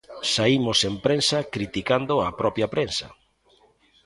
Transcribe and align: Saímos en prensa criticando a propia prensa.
Saímos 0.33 0.79
en 0.89 0.95
prensa 1.05 1.39
criticando 1.53 2.13
a 2.27 2.29
propia 2.41 2.67
prensa. 2.73 3.07